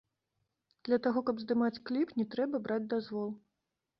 [0.87, 3.29] Для таго, каб здымаць кліп, не трэба браць дазвол.